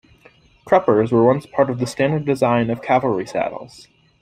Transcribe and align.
Cruppers 0.65 1.11
were 1.11 1.23
once 1.23 1.45
part 1.45 1.69
of 1.69 1.77
the 1.77 1.85
standard 1.85 2.25
design 2.25 2.71
of 2.71 2.81
cavalry 2.81 3.27
saddles. 3.27 3.87